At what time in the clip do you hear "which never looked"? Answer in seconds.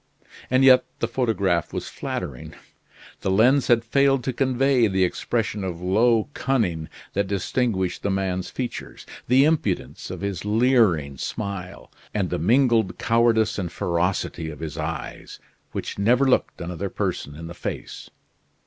15.71-16.59